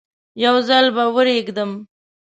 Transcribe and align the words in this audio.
یو 0.43 0.55
ځل 0.67 0.85
به 0.95 1.03
ورېږدم. 1.15 1.71